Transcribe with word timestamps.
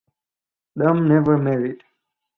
Dumm 0.79 1.07
never 1.07 1.37
married. 1.37 1.83